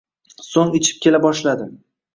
So‘ng 0.47 0.73
ichib 0.81 1.05
kela 1.07 1.23
boshladi 1.29 1.71